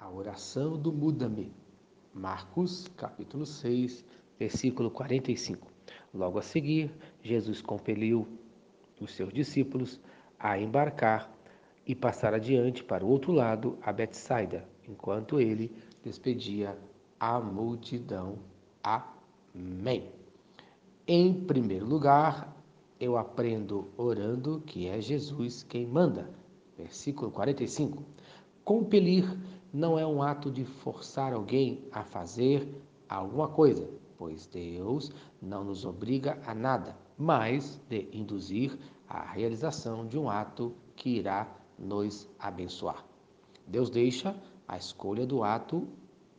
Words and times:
a 0.00 0.08
oração 0.08 0.78
do 0.78 0.90
Muda-me. 0.90 1.52
Marcos, 2.14 2.88
capítulo 2.96 3.44
6, 3.44 4.02
versículo 4.38 4.90
45. 4.90 5.68
Logo 6.14 6.38
a 6.38 6.42
seguir, 6.42 6.90
Jesus 7.22 7.60
compeliu 7.60 8.26
os 8.98 9.14
seus 9.14 9.30
discípulos 9.30 10.00
a 10.38 10.58
embarcar 10.58 11.30
e 11.86 11.94
passar 11.94 12.32
adiante 12.32 12.82
para 12.82 13.04
o 13.04 13.08
outro 13.08 13.30
lado, 13.30 13.78
a 13.82 13.92
Betsaida, 13.92 14.66
enquanto 14.88 15.38
ele 15.38 15.70
despedia 16.02 16.78
a 17.18 17.38
multidão. 17.38 18.38
Amém. 18.82 20.08
Em 21.06 21.34
primeiro 21.44 21.84
lugar, 21.84 22.56
eu 22.98 23.18
aprendo 23.18 23.90
orando 23.98 24.62
que 24.64 24.88
é 24.88 24.98
Jesus 24.98 25.62
quem 25.62 25.86
manda. 25.86 26.30
Versículo 26.78 27.30
45. 27.30 28.02
Compelir 28.64 29.36
não 29.72 29.98
é 29.98 30.06
um 30.06 30.22
ato 30.22 30.50
de 30.50 30.64
forçar 30.64 31.32
alguém 31.32 31.84
a 31.92 32.02
fazer 32.02 32.82
alguma 33.08 33.48
coisa, 33.48 33.88
pois 34.16 34.46
Deus 34.46 35.10
não 35.40 35.64
nos 35.64 35.84
obriga 35.84 36.40
a 36.46 36.54
nada, 36.54 36.96
mas 37.16 37.80
de 37.88 38.08
induzir 38.12 38.78
a 39.08 39.32
realização 39.32 40.06
de 40.06 40.18
um 40.18 40.28
ato 40.28 40.74
que 40.96 41.10
irá 41.10 41.48
nos 41.78 42.28
abençoar. 42.38 43.04
Deus 43.66 43.90
deixa 43.90 44.36
a 44.66 44.76
escolha 44.76 45.26
do 45.26 45.42
ato 45.42 45.88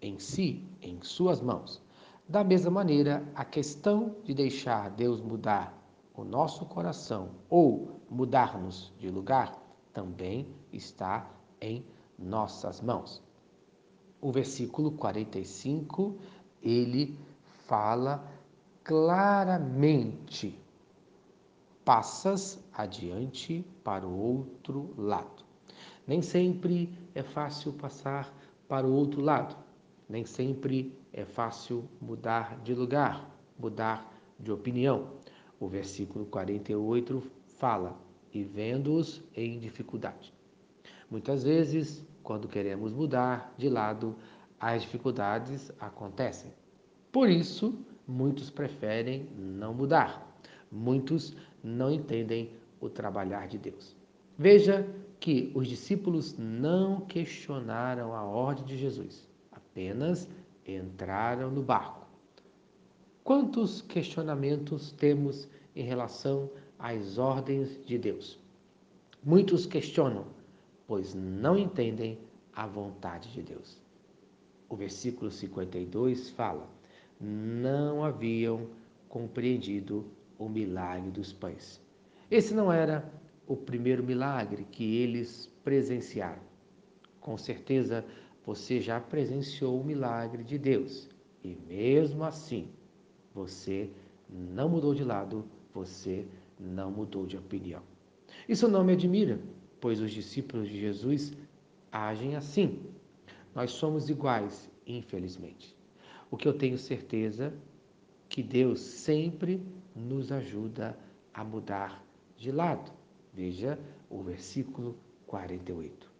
em 0.00 0.18
si, 0.18 0.64
em 0.80 1.00
suas 1.02 1.40
mãos. 1.40 1.82
Da 2.28 2.42
mesma 2.42 2.70
maneira, 2.70 3.26
a 3.34 3.44
questão 3.44 4.16
de 4.24 4.34
deixar 4.34 4.90
Deus 4.90 5.20
mudar 5.20 5.76
o 6.14 6.24
nosso 6.24 6.64
coração 6.66 7.30
ou 7.48 8.00
mudar-nos 8.10 8.92
de 8.98 9.10
lugar 9.10 9.52
também 9.92 10.48
está 10.72 11.30
em 11.60 11.84
nossas 12.18 12.80
mãos. 12.80 13.22
O 14.20 14.32
versículo 14.32 14.92
45, 14.92 16.16
ele 16.62 17.18
fala 17.66 18.26
claramente: 18.82 20.58
passas 21.84 22.58
adiante 22.72 23.64
para 23.84 24.06
o 24.06 24.18
outro 24.18 24.94
lado. 24.96 25.44
Nem 26.06 26.22
sempre 26.22 26.96
é 27.14 27.22
fácil 27.22 27.72
passar 27.72 28.32
para 28.68 28.86
o 28.86 28.92
outro 28.92 29.20
lado, 29.20 29.56
nem 30.08 30.24
sempre 30.24 30.96
é 31.12 31.24
fácil 31.24 31.88
mudar 32.00 32.60
de 32.60 32.74
lugar, 32.74 33.30
mudar 33.58 34.12
de 34.38 34.50
opinião. 34.50 35.10
O 35.58 35.68
versículo 35.68 36.26
48 36.26 37.22
fala: 37.58 37.98
e 38.32 38.44
vendo-os 38.44 39.22
em 39.34 39.58
dificuldade. 39.58 40.32
Muitas 41.10 41.44
vezes, 41.44 42.04
quando 42.22 42.48
queremos 42.48 42.92
mudar 42.92 43.54
de 43.56 43.68
lado, 43.68 44.16
as 44.58 44.82
dificuldades 44.82 45.70
acontecem. 45.78 46.52
Por 47.12 47.28
isso, 47.28 47.78
muitos 48.06 48.50
preferem 48.50 49.28
não 49.36 49.72
mudar. 49.72 50.38
Muitos 50.70 51.36
não 51.62 51.90
entendem 51.90 52.50
o 52.80 52.88
trabalhar 52.88 53.46
de 53.48 53.58
Deus. 53.58 53.96
Veja 54.38 54.86
que 55.18 55.50
os 55.54 55.66
discípulos 55.66 56.36
não 56.36 57.00
questionaram 57.00 58.14
a 58.14 58.22
ordem 58.22 58.64
de 58.64 58.76
Jesus, 58.76 59.28
apenas 59.50 60.28
entraram 60.66 61.50
no 61.50 61.62
barco. 61.62 62.06
Quantos 63.24 63.82
questionamentos 63.82 64.92
temos 64.92 65.48
em 65.74 65.82
relação 65.82 66.50
às 66.78 67.18
ordens 67.18 67.80
de 67.84 67.98
Deus? 67.98 68.38
Muitos 69.24 69.66
questionam, 69.66 70.26
pois 70.86 71.14
não 71.14 71.56
entendem 71.56 72.18
a 72.52 72.66
vontade 72.66 73.32
de 73.32 73.42
Deus. 73.42 73.80
O 74.68 74.76
versículo 74.76 75.30
52 75.30 76.30
fala: 76.30 76.68
Não 77.20 78.04
haviam 78.04 78.68
compreendido 79.08 80.06
o 80.38 80.48
milagre 80.48 81.10
dos 81.10 81.32
pães. 81.32 81.80
Esse 82.30 82.54
não 82.54 82.72
era 82.72 83.08
o 83.46 83.56
primeiro 83.56 84.02
milagre 84.02 84.66
que 84.70 84.96
eles 84.96 85.50
presenciaram. 85.62 86.42
Com 87.20 87.36
certeza 87.36 88.04
você 88.44 88.80
já 88.80 89.00
presenciou 89.00 89.80
o 89.80 89.84
milagre 89.84 90.44
de 90.44 90.58
Deus 90.58 91.08
e 91.42 91.56
mesmo 91.68 92.24
assim 92.24 92.68
você 93.34 93.90
não 94.28 94.68
mudou 94.68 94.94
de 94.94 95.04
lado, 95.04 95.44
você 95.72 96.26
não 96.58 96.90
mudou 96.90 97.26
de 97.26 97.36
opinião. 97.36 97.82
Isso 98.48 98.66
não 98.68 98.84
me 98.84 98.92
admira, 98.92 99.38
pois 99.80 100.00
os 100.00 100.12
discípulos 100.12 100.68
de 100.68 100.80
Jesus 100.80 101.32
agem 101.90 102.36
assim. 102.36 102.80
Nós 103.54 103.70
somos 103.72 104.08
iguais, 104.08 104.70
infelizmente. 104.86 105.74
O 106.30 106.36
que 106.36 106.46
eu 106.46 106.52
tenho 106.52 106.76
certeza 106.76 107.52
que 108.28 108.42
Deus 108.42 108.80
sempre 108.80 109.62
nos 109.94 110.30
ajuda 110.30 110.98
a 111.32 111.42
mudar 111.44 112.04
de 112.36 112.50
lado. 112.50 112.92
Veja 113.32 113.78
o 114.10 114.22
versículo 114.22 114.96
48. 115.26 116.10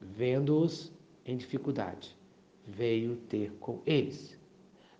Vendo-os 0.00 0.92
em 1.24 1.36
dificuldade, 1.36 2.16
veio 2.66 3.16
ter 3.28 3.52
com 3.58 3.80
eles. 3.86 4.38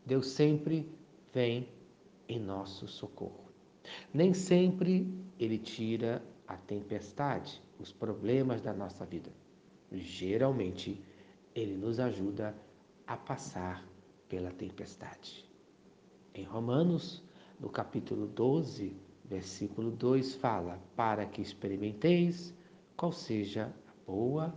Deus 0.05 0.29
sempre 0.29 0.89
vem 1.33 1.69
em 2.29 2.39
nosso 2.39 2.89
socorro. 2.89 3.45
Nem 4.13 4.33
sempre 4.33 5.07
ele 5.39 5.59
tira 5.59 6.23
a 6.47 6.57
tempestade, 6.57 7.63
os 7.79 7.93
problemas 7.93 8.61
da 8.61 8.73
nossa 8.73 9.05
vida. 9.05 9.31
Geralmente, 9.93 11.03
ele 11.55 11.77
nos 11.77 12.01
ajuda 12.01 12.55
a 13.07 13.17
passar 13.17 13.87
pela 14.29 14.51
tempestade. 14.51 15.49
Em 16.35 16.45
Romanos, 16.45 17.23
no 17.61 17.69
capítulo 17.69 18.27
12, 18.27 18.97
versículo 19.25 19.91
2, 19.91 20.35
fala: 20.35 20.81
Para 20.97 21.27
que 21.27 21.41
experimenteis 21.41 22.55
qual 22.97 23.13
seja 23.13 23.73
a 23.87 24.11
boa, 24.11 24.55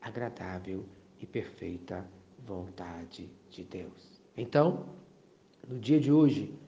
agradável 0.00 0.84
e 1.18 1.26
perfeita 1.26 2.08
vontade 2.38 3.30
de 3.48 3.62
Deus. 3.62 4.20
Então, 4.36 4.86
no 5.68 5.78
dia 5.78 6.00
de 6.00 6.10
hoje, 6.10 6.58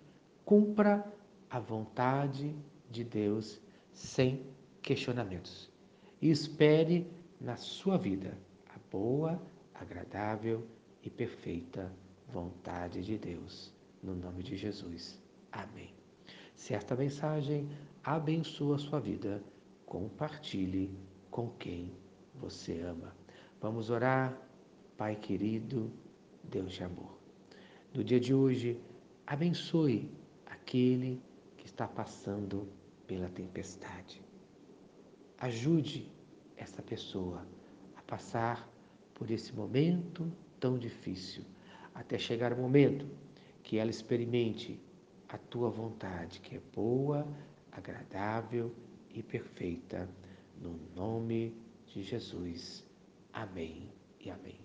cumpra 0.44 1.04
a 1.50 1.58
vontade 1.58 2.54
de 2.90 3.02
Deus 3.02 3.60
sem 3.92 4.51
questionamentos. 4.82 5.70
E 6.20 6.30
espere 6.30 7.06
na 7.40 7.56
sua 7.56 7.96
vida 7.96 8.36
a 8.68 8.78
boa, 8.90 9.40
agradável 9.74 10.66
e 11.02 11.10
perfeita 11.10 11.92
vontade 12.28 13.02
de 13.02 13.16
Deus. 13.18 13.72
No 14.02 14.14
nome 14.14 14.42
de 14.42 14.56
Jesus. 14.56 15.20
Amém. 15.50 15.94
Se 16.54 16.74
esta 16.74 16.94
mensagem 16.94 17.68
abençoa 18.02 18.76
a 18.76 18.78
sua 18.78 19.00
vida, 19.00 19.42
compartilhe 19.86 20.90
com 21.30 21.50
quem 21.50 21.92
você 22.34 22.80
ama. 22.80 23.14
Vamos 23.60 23.90
orar, 23.90 24.36
Pai 24.96 25.16
querido, 25.16 25.90
Deus 26.44 26.72
de 26.72 26.84
amor. 26.84 27.18
No 27.94 28.04
dia 28.04 28.20
de 28.20 28.34
hoje, 28.34 28.80
abençoe 29.26 30.10
aquele 30.46 31.20
que 31.56 31.66
está 31.66 31.86
passando 31.86 32.68
pela 33.06 33.28
tempestade. 33.28 34.22
Ajude 35.42 36.08
essa 36.56 36.80
pessoa 36.80 37.44
a 37.96 38.02
passar 38.02 38.72
por 39.12 39.28
esse 39.28 39.52
momento 39.52 40.32
tão 40.60 40.78
difícil, 40.78 41.42
até 41.92 42.16
chegar 42.16 42.52
o 42.52 42.56
momento 42.56 43.04
que 43.60 43.76
ela 43.76 43.90
experimente 43.90 44.80
a 45.28 45.36
tua 45.36 45.68
vontade, 45.68 46.38
que 46.38 46.54
é 46.54 46.60
boa, 46.72 47.26
agradável 47.72 48.72
e 49.10 49.20
perfeita, 49.20 50.08
no 50.60 50.78
nome 50.94 51.52
de 51.88 52.04
Jesus. 52.04 52.86
Amém 53.32 53.90
e 54.20 54.30
amém. 54.30 54.60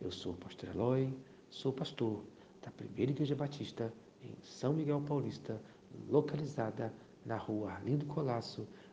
Eu 0.00 0.12
sou 0.12 0.34
o 0.34 0.36
pastor 0.36 0.68
Eloy, 0.68 1.12
sou 1.48 1.72
pastor 1.72 2.24
da 2.62 2.70
Primeira 2.70 3.10
Igreja 3.10 3.34
Batista 3.34 3.92
em 4.22 4.36
São 4.44 4.74
Miguel 4.74 5.00
Paulista, 5.00 5.60
localizada 6.08 6.94
na 7.26 7.36
rua 7.36 7.72
Arlindo 7.72 8.06
Colasso, 8.06 8.68